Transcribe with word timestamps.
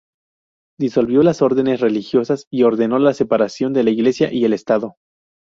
Disolvió 0.79 1.21
las 1.21 1.43
órdenes 1.43 1.79
religiosas 1.79 2.47
y 2.49 2.63
ordenó 2.63 2.97
la 2.97 3.13
separación 3.13 3.71
de 3.71 3.83
la 3.83 3.91
iglesia 3.91 4.33
y 4.33 4.45
el 4.45 4.53
estado. 4.53 4.95